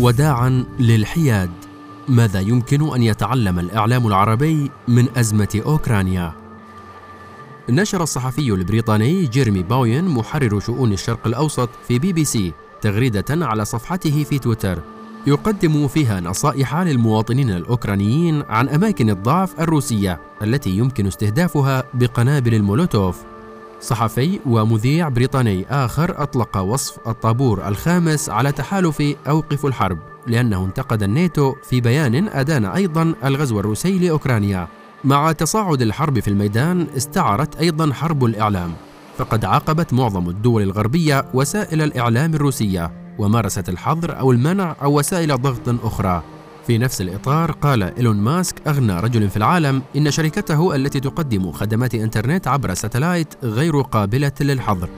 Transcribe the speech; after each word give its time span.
وداعا 0.00 0.64
للحياد. 0.78 1.50
ماذا 2.08 2.40
يمكن 2.40 2.94
أن 2.94 3.02
يتعلم 3.02 3.58
الإعلام 3.58 4.06
العربي 4.06 4.70
من 4.88 5.08
أزمة 5.16 5.62
أوكرانيا؟ 5.66 6.32
نشر 7.68 8.02
الصحفي 8.02 8.52
البريطاني 8.52 9.26
جيرمي 9.26 9.62
باوين 9.62 10.04
محرر 10.04 10.60
شؤون 10.60 10.92
الشرق 10.92 11.26
الأوسط 11.26 11.68
في 11.88 11.98
بي 11.98 12.12
بي 12.12 12.24
سي 12.24 12.52
تغريدة 12.80 13.46
على 13.46 13.64
صفحته 13.64 14.24
في 14.24 14.38
تويتر. 14.38 14.82
يقدم 15.26 15.88
فيها 15.88 16.20
نصائح 16.20 16.76
للمواطنين 16.76 17.50
الأوكرانيين 17.50 18.42
عن 18.48 18.68
أماكن 18.68 19.10
الضعف 19.10 19.60
الروسية 19.60 20.20
التي 20.42 20.70
يمكن 20.70 21.06
استهدافها 21.06 21.84
بقنابل 21.94 22.54
المولوتوف. 22.54 23.29
صحفي 23.80 24.40
ومذيع 24.46 25.08
بريطاني 25.08 25.66
آخر 25.70 26.22
أطلق 26.22 26.56
وصف 26.56 27.08
الطابور 27.08 27.68
الخامس 27.68 28.30
على 28.30 28.52
تحالف 28.52 29.02
أوقف 29.28 29.66
الحرب 29.66 29.98
لأنه 30.26 30.64
انتقد 30.64 31.02
الناتو 31.02 31.54
في 31.62 31.80
بيان 31.80 32.28
أدان 32.28 32.64
أيضا 32.64 33.14
الغزو 33.24 33.60
الروسي 33.60 33.98
لأوكرانيا. 33.98 34.68
مع 35.04 35.32
تصاعد 35.32 35.82
الحرب 35.82 36.20
في 36.20 36.28
الميدان 36.28 36.86
استعرت 36.96 37.56
أيضا 37.56 37.92
حرب 37.92 38.24
الإعلام. 38.24 38.72
فقد 39.18 39.44
عاقبت 39.44 39.92
معظم 39.92 40.28
الدول 40.28 40.62
الغربية 40.62 41.24
وسائل 41.34 41.82
الإعلام 41.82 42.34
الروسية 42.34 42.92
ومارست 43.18 43.68
الحظر 43.68 44.18
أو 44.18 44.32
المنع 44.32 44.76
أو 44.82 44.98
وسائل 44.98 45.42
ضغط 45.42 45.84
أخرى. 45.84 46.22
في 46.66 46.78
نفس 46.78 47.00
الإطار 47.00 47.50
قال 47.50 47.82
إيلون 47.82 48.16
ماسك 48.16 48.68
أغنى 48.68 49.00
رجل 49.00 49.28
في 49.28 49.36
العالم 49.36 49.82
إن 49.96 50.10
شركته 50.10 50.74
التي 50.76 51.00
تقدم 51.00 51.52
خدمات 51.52 51.94
إنترنت 51.94 52.48
عبر 52.48 52.74
ساتلايت 52.74 53.34
غير 53.42 53.80
قابلة 53.80 54.32
للحظر. 54.40 54.88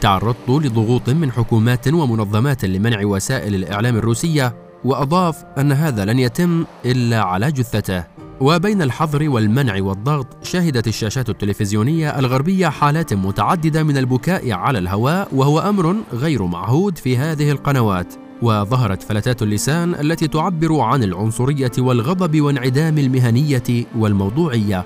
تعرضت 0.00 0.48
لضغوط 0.48 1.08
من 1.08 1.32
حكومات 1.32 1.88
ومنظمات 1.88 2.64
لمنع 2.64 3.04
وسائل 3.04 3.54
الإعلام 3.54 3.96
الروسية 3.96 4.54
وأضاف 4.84 5.44
أن 5.58 5.72
هذا 5.72 6.04
لن 6.04 6.18
يتم 6.18 6.64
إلا 6.84 7.22
على 7.22 7.52
جثته. 7.52 8.04
وبين 8.40 8.82
الحظر 8.82 9.28
والمنع 9.28 9.82
والضغط 9.82 10.26
شهدت 10.42 10.88
الشاشات 10.88 11.28
التلفزيونية 11.28 12.18
الغربية 12.18 12.68
حالات 12.68 13.14
متعددة 13.14 13.82
من 13.82 13.96
البكاء 13.96 14.52
على 14.52 14.78
الهواء 14.78 15.28
وهو 15.32 15.58
أمر 15.60 15.96
غير 16.12 16.46
معهود 16.46 16.98
في 16.98 17.16
هذه 17.16 17.50
القنوات. 17.50 18.29
وظهرت 18.42 19.02
فلتات 19.02 19.42
اللسان 19.42 19.94
التي 19.94 20.28
تعبر 20.28 20.80
عن 20.80 21.02
العنصرية 21.02 21.72
والغضب 21.78 22.40
وانعدام 22.40 22.98
المهنية 22.98 23.86
والموضوعية. 23.98 24.84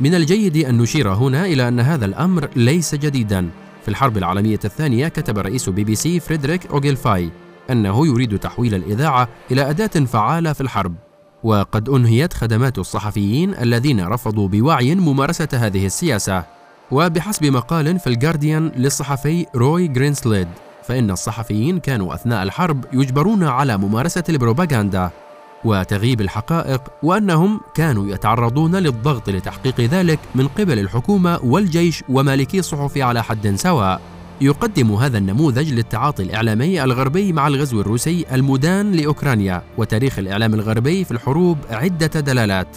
من 0.00 0.14
الجيد 0.14 0.56
أن 0.56 0.78
نشير 0.78 1.08
هنا 1.08 1.46
إلى 1.46 1.68
أن 1.68 1.80
هذا 1.80 2.04
الأمر 2.04 2.48
ليس 2.56 2.94
جديدا. 2.94 3.48
في 3.82 3.88
الحرب 3.88 4.16
العالمية 4.16 4.60
الثانية 4.64 5.08
كتب 5.08 5.38
رئيس 5.38 5.68
بي 5.68 5.84
بي 5.84 5.94
سي 5.94 6.20
فريدريك 6.20 6.66
أوغيلفاي 6.66 7.30
أنه 7.70 8.06
يريد 8.06 8.38
تحويل 8.38 8.74
الإذاعة 8.74 9.28
إلى 9.50 9.70
أداة 9.70 10.04
فعالة 10.04 10.52
في 10.52 10.60
الحرب. 10.60 10.94
وقد 11.44 11.88
أنهيت 11.88 12.32
خدمات 12.32 12.78
الصحفيين 12.78 13.54
الذين 13.54 14.06
رفضوا 14.06 14.48
بوعي 14.48 14.94
ممارسة 14.94 15.48
هذه 15.52 15.86
السياسة. 15.86 16.44
وبحسب 16.90 17.46
مقال 17.46 17.98
في 17.98 18.06
الجارديان 18.06 18.72
للصحفي 18.76 19.46
روي 19.56 19.88
جرينسليد 19.88 20.48
فإن 20.88 21.10
الصحفيين 21.10 21.80
كانوا 21.80 22.14
أثناء 22.14 22.42
الحرب 22.42 22.84
يجبرون 22.92 23.44
على 23.44 23.76
ممارسة 23.76 24.24
البروباغندا 24.28 25.10
وتغييب 25.64 26.20
الحقائق 26.20 26.82
وأنهم 27.02 27.60
كانوا 27.74 28.08
يتعرضون 28.08 28.76
للضغط 28.76 29.30
لتحقيق 29.30 29.80
ذلك 29.80 30.18
من 30.34 30.48
قبل 30.48 30.78
الحكومة 30.78 31.40
والجيش 31.44 32.04
ومالكي 32.08 32.58
الصحف 32.58 32.98
على 32.98 33.22
حد 33.22 33.54
سواء. 33.56 34.00
يقدم 34.40 34.92
هذا 34.92 35.18
النموذج 35.18 35.72
للتعاطي 35.72 36.22
الإعلامي 36.22 36.84
الغربي 36.84 37.32
مع 37.32 37.48
الغزو 37.48 37.80
الروسي 37.80 38.24
المدان 38.32 38.92
لأوكرانيا 38.92 39.62
وتاريخ 39.78 40.18
الإعلام 40.18 40.54
الغربي 40.54 41.04
في 41.04 41.10
الحروب 41.10 41.58
عدة 41.70 42.20
دلالات. 42.20 42.76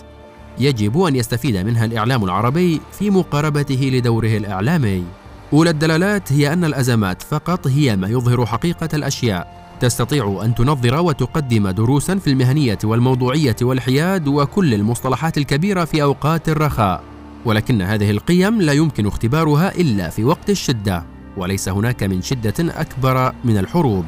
يجب 0.60 1.02
أن 1.02 1.16
يستفيد 1.16 1.58
منها 1.58 1.86
الإعلام 1.86 2.24
العربي 2.24 2.82
في 2.92 3.10
مقاربته 3.10 3.90
لدوره 3.94 4.38
الإعلامي. 4.38 5.21
أولى 5.54 5.70
الدلالات 5.70 6.34
هي 6.34 6.54
أن 6.54 6.66
الأزمات 6.66 7.22
فقط 7.22 7.68
هي 7.68 7.96
ما 7.96 8.08
يظهر 8.08 8.46
حقيقة 8.46 8.90
الأشياء. 8.94 9.62
تستطيع 9.80 10.42
أن 10.44 10.56
تنظر 10.56 11.00
وتقدم 11.00 11.70
دروسا 11.70 12.16
في 12.16 12.30
المهنية 12.30 12.78
والموضوعية 12.84 13.56
والحياد 13.62 14.28
وكل 14.28 14.74
المصطلحات 14.74 15.38
الكبيرة 15.38 15.86
في 15.86 16.04
أوقات 16.04 16.50
الرخاء. 16.50 17.04
ولكن 17.46 17.82
هذه 17.82 18.12
القيم 18.12 18.62
لا 18.62 18.74
يمكن 18.74 19.08
اختبارها 19.08 19.76
إلا 19.76 20.10
في 20.10 20.24
وقت 20.24 20.50
الشدة 20.50 21.04
وليس 21.38 21.70
هناك 21.70 22.04
من 22.04 22.22
شدة 22.22 22.54
أكبر 22.60 23.34
من 23.44 23.58
الحروب. 23.58 24.06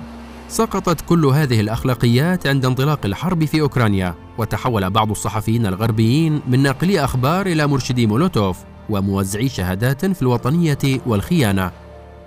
سقطت 0.49 1.01
كل 1.01 1.25
هذه 1.25 1.59
الأخلاقيات 1.59 2.47
عند 2.47 2.65
انطلاق 2.65 2.99
الحرب 3.05 3.45
في 3.45 3.61
أوكرانيا 3.61 4.15
وتحول 4.37 4.89
بعض 4.89 5.11
الصحفيين 5.11 5.65
الغربيين 5.65 6.41
من 6.47 6.59
ناقلي 6.59 7.03
أخبار 7.03 7.45
إلى 7.45 7.67
مرشدي 7.67 8.07
مولوتوف. 8.07 8.57
وموزعي 8.89 9.49
شهادات 9.49 10.05
في 10.05 10.21
الوطنية 10.21 11.01
والخيانة 11.05 11.71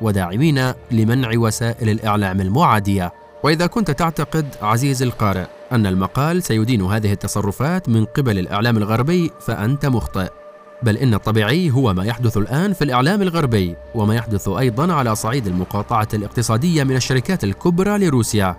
وداعمين 0.00 0.72
لمنع 0.90 1.30
وسائل 1.34 1.88
الإعلام 1.88 2.40
المعادية. 2.40 3.12
وإذا 3.42 3.66
كنت 3.66 3.90
تعتقد 3.90 4.46
عزيزي 4.62 5.04
القارئ 5.04 5.46
أن 5.72 5.86
المقال 5.86 6.42
سيدين 6.42 6.82
هذه 6.82 7.12
التصرفات 7.12 7.88
من 7.88 8.04
قبل 8.04 8.38
الإعلام 8.38 8.76
الغربي 8.76 9.30
فأنت 9.40 9.86
مخطئ. 9.86 10.28
بل 10.82 10.96
إن 10.96 11.14
الطبيعي 11.14 11.70
هو 11.70 11.94
ما 11.94 12.04
يحدث 12.04 12.36
الآن 12.36 12.72
في 12.72 12.84
الإعلام 12.84 13.22
الغربي 13.22 13.76
وما 13.94 14.14
يحدث 14.14 14.48
أيضا 14.48 14.92
على 14.92 15.14
صعيد 15.14 15.46
المقاطعة 15.46 16.08
الاقتصادية 16.14 16.84
من 16.84 16.96
الشركات 16.96 17.44
الكبرى 17.44 17.98
لروسيا. 17.98 18.56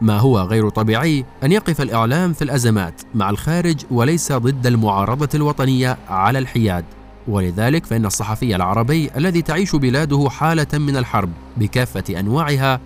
ما 0.00 0.18
هو 0.18 0.40
غير 0.40 0.68
طبيعي 0.68 1.24
أن 1.44 1.52
يقف 1.52 1.80
الإعلام 1.80 2.32
في 2.32 2.42
الأزمات 2.42 3.02
مع 3.14 3.30
الخارج 3.30 3.76
وليس 3.90 4.32
ضد 4.32 4.66
المعارضة 4.66 5.28
الوطنية 5.34 5.96
على 6.08 6.38
الحياد. 6.38 6.84
ولذلك 7.28 7.86
فإن 7.86 8.06
الصحفي 8.06 8.56
العربي 8.56 9.10
الذي 9.16 9.42
تعيش 9.42 9.76
بلاده 9.76 10.28
حالة 10.30 10.78
من 10.78 10.96
الحرب 10.96 11.30
بكافة 11.56 12.20
أنواعها 12.20 12.80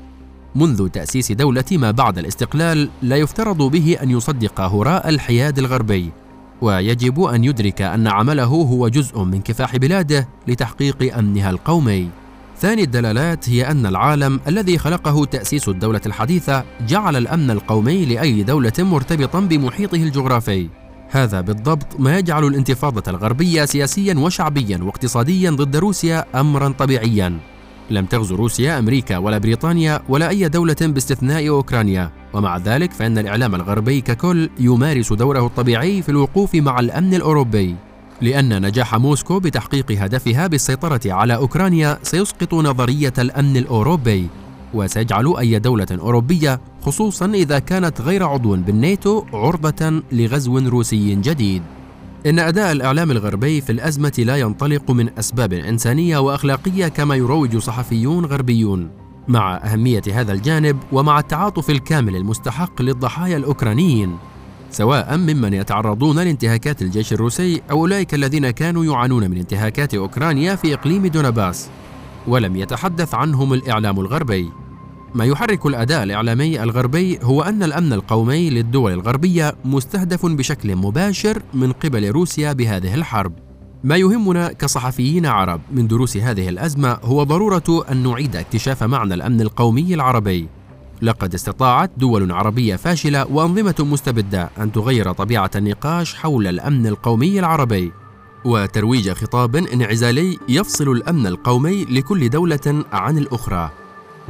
منذ 0.54 0.88
تأسيس 0.88 1.32
دولة 1.32 1.64
ما 1.72 1.90
بعد 1.90 2.18
الاستقلال 2.18 2.88
لا 3.02 3.16
يفترض 3.16 3.62
به 3.62 3.96
أن 4.02 4.10
يصدق 4.10 4.60
هراء 4.60 5.08
الحياد 5.08 5.58
الغربي 5.58 6.10
ويجب 6.60 7.22
أن 7.22 7.44
يدرك 7.44 7.82
أن 7.82 8.06
عمله 8.06 8.44
هو 8.44 8.88
جزء 8.88 9.22
من 9.22 9.40
كفاح 9.40 9.76
بلاده 9.76 10.28
لتحقيق 10.48 11.16
أمنها 11.18 11.50
القومي. 11.50 12.08
ثاني 12.58 12.82
الدلالات 12.82 13.48
هي 13.48 13.70
أن 13.70 13.86
العالم 13.86 14.40
الذي 14.48 14.78
خلقه 14.78 15.24
تأسيس 15.24 15.68
الدولة 15.68 16.00
الحديثة 16.06 16.64
جعل 16.88 17.16
الأمن 17.16 17.50
القومي 17.50 18.04
لأي 18.04 18.42
دولة 18.42 18.72
مرتبطا 18.78 19.40
بمحيطه 19.40 19.96
الجغرافي. 19.96 20.68
هذا 21.12 21.40
بالضبط 21.40 21.86
ما 21.98 22.18
يجعل 22.18 22.44
الانتفاضة 22.44 23.10
الغربية 23.10 23.64
سياسيا 23.64 24.14
وشعبيا 24.14 24.78
واقتصاديا 24.82 25.50
ضد 25.50 25.76
روسيا 25.76 26.40
أمرا 26.40 26.68
طبيعيا. 26.78 27.38
لم 27.90 28.04
تغزو 28.06 28.34
روسيا 28.34 28.78
أمريكا 28.78 29.18
ولا 29.18 29.38
بريطانيا 29.38 30.00
ولا 30.08 30.28
أي 30.28 30.48
دولة 30.48 30.76
باستثناء 30.80 31.48
أوكرانيا. 31.48 32.10
ومع 32.32 32.56
ذلك 32.56 32.92
فإن 32.92 33.18
الإعلام 33.18 33.54
الغربي 33.54 34.00
ككل 34.00 34.50
يمارس 34.58 35.12
دوره 35.12 35.46
الطبيعي 35.46 36.02
في 36.02 36.08
الوقوف 36.08 36.54
مع 36.54 36.80
الأمن 36.80 37.14
الأوروبي. 37.14 37.76
لأن 38.20 38.62
نجاح 38.62 38.94
موسكو 38.94 39.40
بتحقيق 39.40 39.92
هدفها 39.92 40.46
بالسيطرة 40.46 41.00
على 41.06 41.34
أوكرانيا 41.34 41.98
سيسقط 42.02 42.54
نظرية 42.54 43.12
الأمن 43.18 43.56
الأوروبي. 43.56 44.28
وسيجعل 44.74 45.36
أي 45.38 45.58
دولة 45.58 45.86
أوروبية 45.90 46.60
خصوصا 46.82 47.26
إذا 47.26 47.58
كانت 47.58 48.00
غير 48.00 48.24
عضو 48.24 48.56
بالناتو 48.56 49.24
عرضة 49.32 50.02
لغزو 50.12 50.58
روسي 50.58 51.14
جديد. 51.14 51.62
إن 52.26 52.38
أداء 52.38 52.72
الإعلام 52.72 53.10
الغربي 53.10 53.60
في 53.60 53.72
الأزمة 53.72 54.12
لا 54.18 54.36
ينطلق 54.36 54.90
من 54.90 55.18
أسباب 55.18 55.52
إنسانية 55.52 56.18
وأخلاقية 56.18 56.88
كما 56.88 57.14
يروج 57.14 57.56
صحفيون 57.56 58.24
غربيون. 58.24 58.90
مع 59.28 59.56
أهمية 59.56 60.02
هذا 60.12 60.32
الجانب 60.32 60.76
ومع 60.92 61.18
التعاطف 61.18 61.70
الكامل 61.70 62.16
المستحق 62.16 62.82
للضحايا 62.82 63.36
الأوكرانيين 63.36 64.16
سواء 64.70 65.16
ممن 65.16 65.54
يتعرضون 65.54 66.16
لانتهاكات 66.16 66.82
الجيش 66.82 67.12
الروسي 67.12 67.62
أو 67.70 67.80
أولئك 67.80 68.14
الذين 68.14 68.50
كانوا 68.50 68.84
يعانون 68.84 69.30
من 69.30 69.36
انتهاكات 69.36 69.94
أوكرانيا 69.94 70.56
في 70.56 70.74
إقليم 70.74 71.06
دونباس 71.06 71.68
ولم 72.26 72.56
يتحدث 72.56 73.14
عنهم 73.14 73.52
الإعلام 73.52 74.00
الغربي. 74.00 74.50
ما 75.14 75.24
يحرك 75.24 75.66
الاداء 75.66 76.02
الاعلامي 76.02 76.62
الغربي 76.62 77.18
هو 77.22 77.42
أن 77.42 77.62
الأمن 77.62 77.92
القومي 77.92 78.50
للدول 78.50 78.92
الغربية 78.92 79.54
مستهدف 79.64 80.26
بشكل 80.26 80.76
مباشر 80.76 81.42
من 81.54 81.72
قبل 81.72 82.10
روسيا 82.10 82.52
بهذه 82.52 82.94
الحرب. 82.94 83.32
ما 83.84 83.96
يهمنا 83.96 84.52
كصحفيين 84.52 85.26
عرب 85.26 85.60
من 85.72 85.86
دروس 85.86 86.16
هذه 86.16 86.48
الأزمة 86.48 86.98
هو 87.02 87.22
ضرورة 87.22 87.84
أن 87.90 88.02
نعيد 88.02 88.36
اكتشاف 88.36 88.82
معنى 88.82 89.14
الأمن 89.14 89.40
القومي 89.40 89.94
العربي. 89.94 90.48
لقد 91.02 91.34
استطاعت 91.34 91.90
دول 91.96 92.32
عربية 92.32 92.76
فاشلة 92.76 93.26
وأنظمة 93.26 93.74
مستبدة 93.80 94.50
أن 94.58 94.72
تغير 94.72 95.12
طبيعة 95.12 95.50
النقاش 95.56 96.14
حول 96.14 96.46
الأمن 96.46 96.86
القومي 96.86 97.38
العربي. 97.38 97.92
وترويج 98.44 99.10
خطاب 99.10 99.56
انعزالي 99.56 100.38
يفصل 100.48 100.88
الأمن 100.88 101.26
القومي 101.26 101.84
لكل 101.84 102.30
دولة 102.30 102.84
عن 102.92 103.18
الأخرى. 103.18 103.70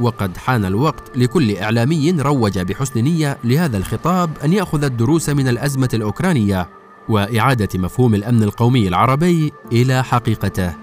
وقد 0.01 0.37
حان 0.37 0.65
الوقت 0.65 1.17
لكل 1.17 1.57
إعلامي 1.57 2.11
روج 2.11 2.59
بحسن 2.59 3.03
نية 3.03 3.37
لهذا 3.43 3.77
الخطاب 3.77 4.29
أن 4.43 4.53
يأخذ 4.53 4.83
الدروس 4.83 5.29
من 5.29 5.47
الأزمة 5.47 5.89
الأوكرانية 5.93 6.69
وإعادة 7.09 7.69
مفهوم 7.75 8.15
الأمن 8.15 8.43
القومي 8.43 8.87
العربي 8.87 9.53
إلى 9.71 10.03
حقيقته. 10.03 10.73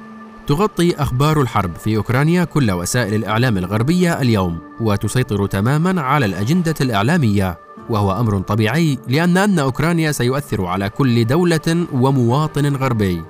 تغطي 0.47 0.94
أخبار 0.97 1.41
الحرب 1.41 1.76
في 1.76 1.97
أوكرانيا 1.97 2.44
كل 2.44 2.70
وسائل 2.70 3.15
الإعلام 3.15 3.59
الغربية 3.59 4.20
اليوم 4.20 4.59
وتسيطر 4.81 5.47
تماما 5.47 6.00
على 6.00 6.26
الأجندة 6.26 6.75
الإعلامية 6.81 7.59
وهو 7.91 8.20
أمر 8.20 8.41
طبيعي 8.41 8.99
لأن 9.09 9.37
أن 9.37 9.59
أوكرانيا 9.59 10.12
سيؤثر 10.12 10.65
على 10.67 10.91
كل 10.91 11.25
دولة 11.25 11.87
ومواطن 11.93 12.76
غربي 12.76 13.23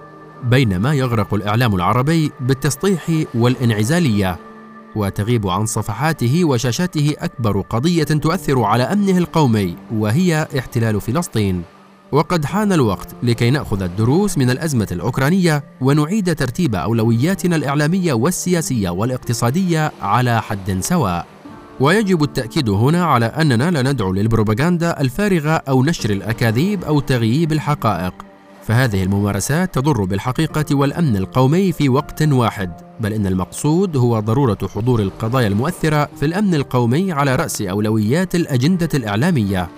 بينما 0.44 0.94
يغرق 0.94 1.34
الإعلام 1.34 1.74
العربي 1.74 2.32
بالتسطيح 2.40 3.10
والإنعزالية 3.34 4.38
وتغيب 4.96 5.48
عن 5.48 5.66
صفحاته 5.66 6.44
وشاشاته 6.44 7.14
أكبر 7.18 7.60
قضية 7.60 8.04
تؤثر 8.04 8.62
على 8.62 8.82
أمنه 8.82 9.18
القومي 9.18 9.76
وهي 9.92 10.48
احتلال 10.58 11.00
فلسطين. 11.00 11.62
وقد 12.12 12.44
حان 12.44 12.72
الوقت 12.72 13.14
لكي 13.22 13.50
نأخذ 13.50 13.82
الدروس 13.82 14.38
من 14.38 14.50
الأزمة 14.50 14.88
الأوكرانية 14.92 15.64
ونعيد 15.80 16.34
ترتيب 16.34 16.74
أولوياتنا 16.74 17.56
الإعلامية 17.56 18.12
والسياسية 18.12 18.90
والاقتصادية 18.90 19.92
على 20.02 20.42
حد 20.42 20.78
سواء. 20.80 21.26
ويجب 21.80 22.22
التأكيد 22.22 22.68
هنا 22.68 23.04
على 23.04 23.26
أننا 23.26 23.70
لا 23.70 23.92
ندعو 23.92 24.12
للبروباغندا 24.12 25.00
الفارغة 25.00 25.50
أو 25.50 25.84
نشر 25.84 26.10
الأكاذيب 26.10 26.84
أو 26.84 27.00
تغييب 27.00 27.52
الحقائق. 27.52 28.14
فهذه 28.64 29.02
الممارسات 29.02 29.74
تضر 29.74 30.04
بالحقيقة 30.04 30.76
والأمن 30.76 31.16
القومي 31.16 31.72
في 31.72 31.88
وقت 31.88 32.22
واحد. 32.22 32.87
بل 33.00 33.12
إن 33.12 33.26
المقصود 33.26 33.96
هو 33.96 34.20
ضرورة 34.20 34.58
حضور 34.74 35.00
القضايا 35.00 35.46
المؤثرة 35.46 36.08
في 36.20 36.26
الأمن 36.26 36.54
القومي 36.54 37.12
على 37.12 37.36
رأس 37.36 37.62
أولويات 37.62 38.34
الأجندة 38.34 38.88
الإعلامية. 38.94 39.68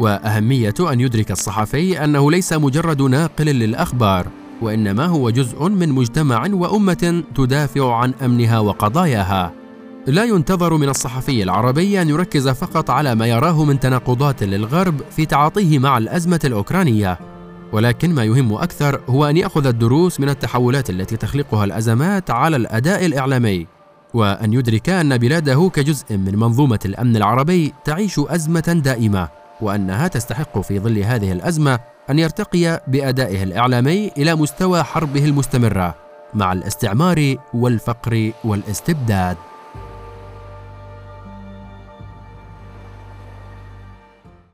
وأهمية 0.00 0.74
أن 0.80 1.00
يدرك 1.00 1.30
الصحفي 1.30 2.04
أنه 2.04 2.30
ليس 2.30 2.52
مجرد 2.52 3.02
ناقل 3.02 3.44
للأخبار 3.44 4.28
وإنما 4.62 5.06
هو 5.06 5.30
جزء 5.30 5.68
من 5.68 5.88
مجتمع 5.88 6.46
وأمة 6.52 7.22
تدافع 7.34 7.94
عن 7.94 8.14
أمنها 8.24 8.58
وقضاياها. 8.58 9.52
لا 10.06 10.24
ينتظر 10.24 10.76
من 10.76 10.88
الصحفي 10.88 11.42
العربي 11.42 12.02
أن 12.02 12.08
يركز 12.08 12.48
فقط 12.48 12.90
على 12.90 13.14
ما 13.14 13.26
يراه 13.26 13.64
من 13.64 13.80
تناقضات 13.80 14.42
للغرب 14.42 15.00
في 15.16 15.26
تعاطيه 15.26 15.78
مع 15.78 15.98
الأزمة 15.98 16.40
الأوكرانية. 16.44 17.18
ولكن 17.74 18.14
ما 18.14 18.24
يهم 18.24 18.54
أكثر 18.54 19.00
هو 19.08 19.24
أن 19.24 19.36
يأخذ 19.36 19.66
الدروس 19.66 20.20
من 20.20 20.28
التحولات 20.28 20.90
التي 20.90 21.16
تخلقها 21.16 21.64
الأزمات 21.64 22.30
على 22.30 22.56
الأداء 22.56 23.06
الإعلامي 23.06 23.66
وأن 24.14 24.52
يدرك 24.52 24.88
أن 24.88 25.18
بلاده 25.18 25.70
كجزء 25.74 26.16
من 26.16 26.38
منظومة 26.38 26.78
الأمن 26.84 27.16
العربي 27.16 27.74
تعيش 27.84 28.18
أزمة 28.18 28.80
دائمة 28.84 29.28
وأنها 29.60 30.08
تستحق 30.08 30.60
في 30.60 30.78
ظل 30.78 30.98
هذه 30.98 31.32
الأزمة 31.32 31.78
أن 32.10 32.18
يرتقي 32.18 32.82
بأدائه 32.88 33.42
الإعلامي 33.42 34.10
إلى 34.18 34.34
مستوى 34.34 34.82
حربه 34.82 35.24
المستمرة 35.24 35.94
مع 36.34 36.52
الاستعمار 36.52 37.36
والفقر 37.54 38.32
والاستبداد. 38.44 39.36